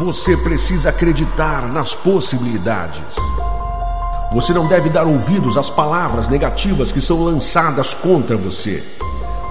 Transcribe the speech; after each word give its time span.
Você 0.00 0.34
precisa 0.34 0.88
acreditar 0.88 1.70
nas 1.70 1.94
possibilidades. 1.94 3.14
Você 4.32 4.50
não 4.54 4.66
deve 4.66 4.88
dar 4.88 5.04
ouvidos 5.04 5.58
às 5.58 5.68
palavras 5.68 6.26
negativas 6.26 6.90
que 6.90 7.02
são 7.02 7.22
lançadas 7.22 7.92
contra 7.92 8.34
você. 8.34 8.82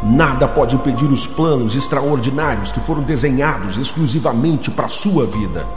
Nada 0.01 0.47
pode 0.47 0.75
impedir 0.75 1.07
os 1.07 1.27
planos 1.27 1.75
extraordinários 1.75 2.71
que 2.71 2.79
foram 2.79 3.03
desenhados 3.03 3.77
exclusivamente 3.77 4.71
para 4.71 4.87
a 4.87 4.89
sua 4.89 5.23
vida. 5.27 5.67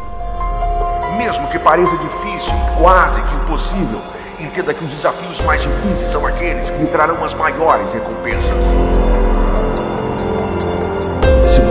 Mesmo 1.18 1.46
que 1.48 1.58
pareça 1.58 1.94
difícil, 1.94 2.54
quase 2.80 3.20
que 3.20 3.34
impossível, 3.44 4.00
entenda 4.40 4.72
que 4.72 4.84
os 4.86 4.90
desafios 4.90 5.38
mais 5.42 5.60
difíceis 5.60 6.10
são 6.10 6.26
aqueles 6.26 6.70
que 6.70 6.78
lhe 6.78 6.86
trarão 6.86 7.22
as 7.22 7.34
maiores 7.34 7.92
recompensas. 7.92 9.21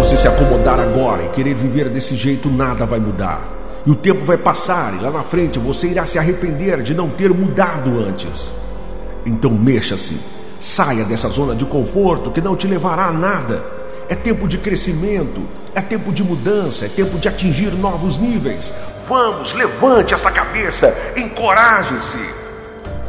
Você 0.01 0.17
se 0.17 0.27
acomodar 0.27 0.79
agora 0.79 1.25
e 1.25 1.29
querer 1.29 1.53
viver 1.53 1.87
desse 1.87 2.15
jeito, 2.15 2.49
nada 2.49 2.87
vai 2.87 2.99
mudar. 2.99 3.47
E 3.85 3.91
o 3.91 3.95
tempo 3.95 4.25
vai 4.25 4.35
passar 4.35 4.95
e 4.95 4.99
lá 4.99 5.11
na 5.11 5.21
frente 5.21 5.59
você 5.59 5.89
irá 5.89 6.07
se 6.07 6.17
arrepender 6.17 6.81
de 6.81 6.95
não 6.95 7.07
ter 7.07 7.29
mudado 7.31 7.99
antes. 7.99 8.51
Então 9.23 9.51
mexa-se, 9.51 10.19
saia 10.59 11.05
dessa 11.05 11.29
zona 11.29 11.53
de 11.53 11.65
conforto 11.65 12.31
que 12.31 12.41
não 12.41 12.55
te 12.55 12.65
levará 12.65 13.05
a 13.05 13.11
nada. 13.11 13.63
É 14.09 14.15
tempo 14.15 14.47
de 14.47 14.57
crescimento, 14.57 15.39
é 15.75 15.81
tempo 15.81 16.11
de 16.11 16.23
mudança, 16.23 16.87
é 16.87 16.89
tempo 16.89 17.19
de 17.19 17.27
atingir 17.27 17.71
novos 17.73 18.17
níveis. 18.17 18.73
Vamos, 19.07 19.53
levante 19.53 20.15
esta 20.15 20.31
cabeça, 20.31 20.97
encoraje-se. 21.15 22.41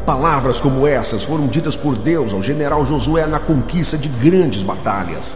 Palavras 0.05 0.61
como 0.61 0.87
essas 0.87 1.25
foram 1.25 1.47
ditas 1.47 1.75
por 1.75 1.97
Deus 1.97 2.35
ao 2.35 2.43
general 2.43 2.85
Josué 2.85 3.27
na 3.27 3.41
conquista 3.41 3.97
de 3.97 4.11
grandes 4.11 4.61
batalhas. 4.61 5.35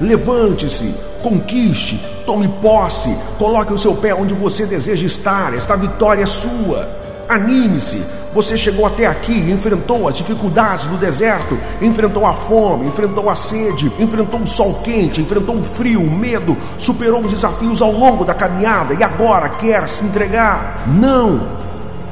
Levante-se, 0.00 0.94
conquiste, 1.22 2.04
tome 2.26 2.48
posse, 2.60 3.16
coloque 3.38 3.72
o 3.72 3.78
seu 3.78 3.94
pé 3.94 4.14
onde 4.14 4.34
você 4.34 4.66
deseja 4.66 5.06
estar, 5.06 5.54
esta 5.54 5.76
vitória 5.76 6.22
é 6.22 6.26
sua. 6.26 6.88
Anime-se, 7.28 8.02
você 8.32 8.56
chegou 8.56 8.84
até 8.84 9.06
aqui, 9.06 9.50
enfrentou 9.50 10.06
as 10.06 10.16
dificuldades 10.16 10.86
do 10.86 10.98
deserto, 10.98 11.58
enfrentou 11.80 12.26
a 12.26 12.34
fome, 12.34 12.86
enfrentou 12.86 13.30
a 13.30 13.34
sede, 13.34 13.90
enfrentou 13.98 14.40
o 14.40 14.46
sol 14.46 14.74
quente, 14.84 15.22
enfrentou 15.22 15.56
o 15.56 15.64
frio, 15.64 16.02
o 16.02 16.10
medo, 16.10 16.56
superou 16.76 17.22
os 17.24 17.32
desafios 17.32 17.80
ao 17.80 17.90
longo 17.90 18.24
da 18.24 18.34
caminhada 18.34 18.92
e 18.92 19.02
agora 19.02 19.48
quer 19.48 19.88
se 19.88 20.04
entregar. 20.04 20.84
Não! 20.86 21.48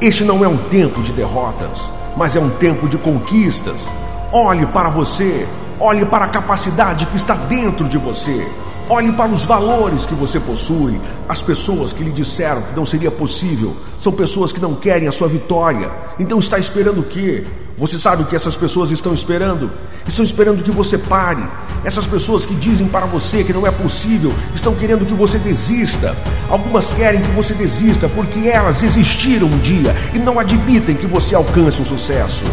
Este 0.01 0.25
não 0.25 0.43
é 0.43 0.49
um 0.49 0.57
tempo 0.57 1.03
de 1.03 1.13
derrotas, 1.13 1.91
mas 2.17 2.35
é 2.35 2.41
um 2.41 2.51
tempo 2.51 2.89
de 2.89 2.97
conquistas. 2.97 3.87
Olhe 4.33 4.67
para 4.67 4.89
você, 4.89 5.47
Olhe 5.81 6.05
para 6.07 6.27
a 6.27 6.29
capacidade 6.29 7.07
que 7.07 7.17
está 7.17 7.35
dentro 7.35 7.89
de 7.89 7.99
você. 7.99 8.47
Olhe 8.89 9.11
para 9.13 9.31
os 9.31 9.45
valores 9.45 10.05
que 10.05 10.15
você 10.15 10.39
possui. 10.39 11.01
As 11.29 11.41
pessoas 11.41 11.93
que 11.93 12.05
lhe 12.05 12.11
disseram 12.11 12.63
que 12.63 12.77
não 12.77 12.85
seria 12.85 13.11
possível 13.11 13.75
são 13.99 14.13
pessoas 14.13 14.53
que 14.53 14.61
não 14.61 14.75
querem 14.75 15.09
a 15.09 15.13
sua 15.13 15.27
vitória. 15.27 15.91
Então 16.19 16.39
está 16.39 16.59
esperando 16.59 17.01
o 17.01 17.05
quê? 17.05 17.45
Você 17.77 17.99
sabe 17.99 18.23
o 18.23 18.27
que 18.27 18.37
essas 18.37 18.55
pessoas 18.55 18.91
estão 18.91 19.13
esperando? 19.13 19.71
Estão 20.07 20.25
esperando 20.25 20.63
que 20.63 20.71
você 20.71 20.97
pare. 20.97 21.43
Essas 21.83 22.07
pessoas 22.07 22.47
que 22.47 22.55
dizem 22.55 22.87
para 22.87 23.07
você 23.07 23.43
que 23.43 23.53
não 23.53 23.67
é 23.67 23.71
possível 23.71 24.33
estão 24.55 24.75
querendo 24.75 25.05
que 25.05 25.15
você 25.15 25.39
desista. 25.39 26.15
Algumas 26.49 26.93
querem 26.93 27.21
que 27.21 27.31
você 27.33 27.53
desista 27.53 28.09
porque 28.09 28.49
elas 28.49 28.83
existiram 28.83 29.49
um 29.49 29.59
dia 29.59 29.95
e 30.15 30.19
não 30.19 30.39
admitem 30.39 30.95
que 30.95 31.07
você 31.07 31.35
alcance 31.35 31.83
o 31.83 31.87
sucesso. 31.87 32.45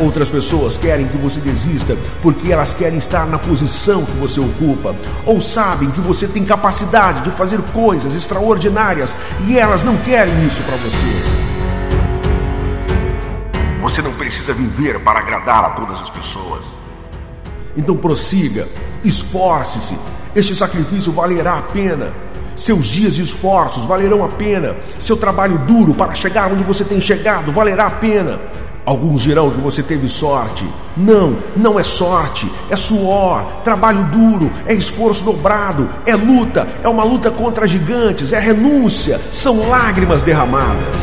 Outras 0.00 0.30
pessoas 0.30 0.76
querem 0.76 1.08
que 1.08 1.16
você 1.16 1.40
desista 1.40 1.96
porque 2.22 2.52
elas 2.52 2.72
querem 2.72 2.98
estar 2.98 3.26
na 3.26 3.36
posição 3.36 4.04
que 4.04 4.12
você 4.12 4.38
ocupa, 4.38 4.94
ou 5.26 5.42
sabem 5.42 5.90
que 5.90 6.00
você 6.00 6.28
tem 6.28 6.44
capacidade 6.44 7.22
de 7.22 7.30
fazer 7.32 7.60
coisas 7.72 8.14
extraordinárias 8.14 9.14
e 9.48 9.58
elas 9.58 9.82
não 9.82 9.96
querem 9.96 10.46
isso 10.46 10.62
para 10.62 10.76
você. 10.76 11.48
Você 13.80 14.00
não 14.00 14.12
precisa 14.12 14.52
viver 14.52 15.00
para 15.00 15.18
agradar 15.18 15.64
a 15.64 15.70
todas 15.70 16.00
as 16.00 16.10
pessoas. 16.10 16.64
Então 17.76 17.96
prossiga, 17.96 18.68
esforce-se. 19.02 19.98
Este 20.34 20.54
sacrifício 20.54 21.10
valerá 21.10 21.58
a 21.58 21.62
pena. 21.62 22.12
Seus 22.54 22.86
dias 22.86 23.16
de 23.16 23.22
esforços 23.22 23.84
valerão 23.84 24.24
a 24.24 24.28
pena. 24.28 24.76
Seu 24.98 25.16
trabalho 25.16 25.58
duro 25.58 25.94
para 25.94 26.14
chegar 26.14 26.52
onde 26.52 26.62
você 26.62 26.84
tem 26.84 27.00
chegado 27.00 27.50
valerá 27.50 27.86
a 27.86 27.90
pena. 27.90 28.38
Alguns 28.88 29.20
dirão 29.20 29.50
que 29.50 29.60
você 29.60 29.82
teve 29.82 30.08
sorte. 30.08 30.66
Não, 30.96 31.36
não 31.54 31.78
é 31.78 31.84
sorte, 31.84 32.50
é 32.70 32.74
suor, 32.74 33.44
trabalho 33.62 34.02
duro, 34.04 34.50
é 34.64 34.72
esforço 34.72 35.26
dobrado, 35.26 35.86
é 36.06 36.16
luta, 36.16 36.66
é 36.82 36.88
uma 36.88 37.04
luta 37.04 37.30
contra 37.30 37.66
gigantes, 37.66 38.32
é 38.32 38.40
renúncia, 38.40 39.20
são 39.30 39.68
lágrimas 39.68 40.22
derramadas. 40.22 41.02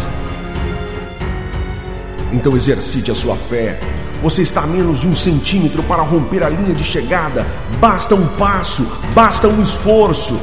Então 2.34 2.56
exercite 2.56 3.12
a 3.12 3.16
sua 3.16 3.36
fé. 3.36 3.80
Você 4.20 4.42
está 4.42 4.64
a 4.64 4.68
menos 4.68 5.00
de 5.00 5.08
um 5.08 5.16
centímetro 5.16 5.84
para 5.84 6.02
romper 6.02 6.42
a 6.42 6.50
linha 6.50 6.74
de 6.74 6.84
chegada. 6.84 7.46
Basta 7.80 8.16
um 8.16 8.26
passo, 8.30 8.84
basta 9.14 9.48
um 9.48 9.62
esforço. 9.62 10.42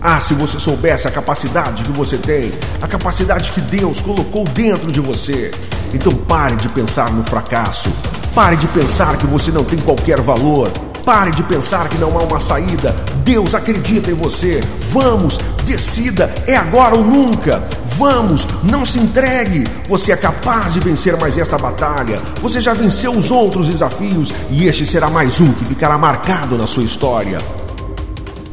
Ah, 0.00 0.18
se 0.18 0.32
você 0.32 0.58
soubesse 0.58 1.06
a 1.06 1.10
capacidade 1.10 1.84
que 1.84 1.92
você 1.92 2.16
tem, 2.16 2.52
a 2.80 2.88
capacidade 2.88 3.52
que 3.52 3.60
Deus 3.60 4.00
colocou 4.00 4.44
dentro 4.44 4.90
de 4.90 4.98
você. 4.98 5.50
Então 5.94 6.12
pare 6.12 6.56
de 6.56 6.68
pensar 6.68 7.10
no 7.12 7.22
fracasso. 7.22 7.90
Pare 8.34 8.56
de 8.56 8.66
pensar 8.68 9.16
que 9.18 9.26
você 9.26 9.50
não 9.50 9.64
tem 9.64 9.78
qualquer 9.78 10.20
valor. 10.20 10.70
Pare 11.04 11.32
de 11.32 11.42
pensar 11.42 11.88
que 11.88 11.98
não 11.98 12.16
há 12.18 12.22
uma 12.22 12.40
saída. 12.40 12.94
Deus 13.24 13.54
acredita 13.54 14.10
em 14.10 14.14
você. 14.14 14.60
Vamos, 14.90 15.38
decida, 15.66 16.32
é 16.46 16.56
agora 16.56 16.94
ou 16.94 17.04
nunca. 17.04 17.62
Vamos, 17.98 18.46
não 18.62 18.86
se 18.86 18.98
entregue. 18.98 19.66
Você 19.88 20.12
é 20.12 20.16
capaz 20.16 20.72
de 20.72 20.80
vencer 20.80 21.18
mais 21.18 21.36
esta 21.36 21.58
batalha. 21.58 22.20
Você 22.40 22.60
já 22.60 22.72
venceu 22.72 23.12
os 23.12 23.30
outros 23.30 23.68
desafios 23.68 24.32
e 24.50 24.66
este 24.66 24.86
será 24.86 25.10
mais 25.10 25.40
um 25.40 25.52
que 25.52 25.64
ficará 25.64 25.98
marcado 25.98 26.56
na 26.56 26.66
sua 26.66 26.84
história. 26.84 27.38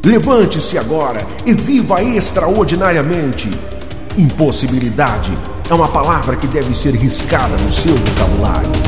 Levante-se 0.04 0.76
agora 0.76 1.26
e 1.46 1.54
viva 1.54 2.02
extraordinariamente. 2.02 3.50
Impossibilidade 4.18 5.32
é 5.70 5.74
uma 5.74 5.88
palavra 5.88 6.34
que 6.34 6.48
deve 6.48 6.76
ser 6.76 6.96
riscada 6.96 7.56
no 7.58 7.70
seu 7.70 7.94
vocabulário. 7.96 8.79